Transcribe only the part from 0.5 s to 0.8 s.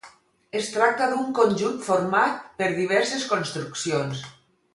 Es